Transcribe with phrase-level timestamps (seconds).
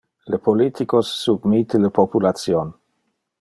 [0.25, 2.73] Le politicos submitte le population.